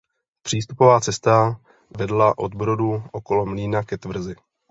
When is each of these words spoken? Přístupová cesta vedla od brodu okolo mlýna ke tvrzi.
Přístupová 0.43 0.99
cesta 0.99 1.61
vedla 1.97 2.37
od 2.37 2.55
brodu 2.55 3.03
okolo 3.11 3.45
mlýna 3.45 3.83
ke 3.83 3.97
tvrzi. 3.97 4.35